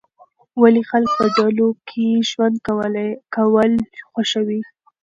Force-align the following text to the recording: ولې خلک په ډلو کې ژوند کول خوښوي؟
ولې 0.61 0.81
خلک 0.89 1.09
په 1.17 1.25
ډلو 1.37 1.67
کې 1.87 2.05
ژوند 2.29 2.55
کول 3.35 3.73
خوښوي؟ 4.11 4.61